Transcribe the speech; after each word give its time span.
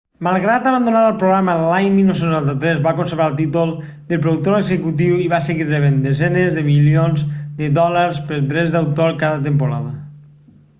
malgrat 0.25 0.63
abandonar 0.69 1.01
el 1.09 1.17
programa 1.23 1.53
l'any 1.63 1.89
1993 1.97 2.81
va 2.87 2.93
conservar 3.01 3.27
el 3.33 3.35
títol 3.41 3.75
de 4.13 4.19
productor 4.25 4.57
executiu 4.63 5.21
i 5.27 5.29
va 5.35 5.41
seguir 5.51 5.69
rebent 5.69 6.01
desenes 6.09 6.57
de 6.59 6.65
milions 6.73 7.25
de 7.63 7.73
dòlars 7.79 8.25
per 8.33 8.43
drets 8.55 8.77
d'autor 8.77 9.17
cada 9.23 9.47
temporada 9.51 9.97